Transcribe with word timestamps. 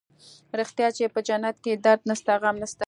رښتيا 0.59 0.87
چې 0.95 1.03
په 1.15 1.19
جنت 1.27 1.55
کښې 1.63 1.73
درد 1.85 2.01
نسته 2.09 2.31
غم 2.41 2.55
نسته. 2.61 2.79